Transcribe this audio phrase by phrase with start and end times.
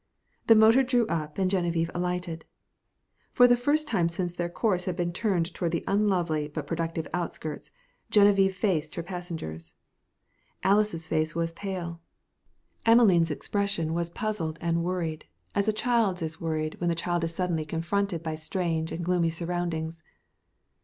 [0.47, 2.43] The motor drew up and Genevieve alighted.
[3.29, 7.07] For the first time since their course had been turned toward the unlovely but productive
[7.13, 7.69] outskirts,
[8.11, 9.75] Geneviève faced her passengers.
[10.63, 12.01] Alys' face was pale.
[12.83, 17.35] Emelene's expression was puzzled and worried, as a child's is worried when the child is
[17.35, 20.01] suddenly confronted by strange and gloomy surroundings.